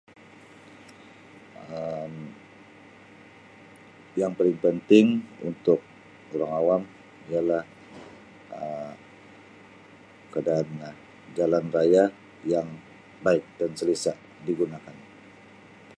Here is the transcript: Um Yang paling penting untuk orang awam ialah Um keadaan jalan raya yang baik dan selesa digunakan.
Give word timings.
Um 1.81 2.13
Yang 4.19 4.33
paling 4.37 4.57
penting 4.65 5.07
untuk 5.49 5.77
orang 6.33 6.51
awam 6.59 6.81
ialah 7.31 7.63
Um 8.59 8.93
keadaan 10.33 10.67
jalan 11.37 11.65
raya 11.75 12.03
yang 12.51 12.67
baik 13.25 13.45
dan 13.61 13.71
selesa 13.79 14.13
digunakan. 14.47 14.97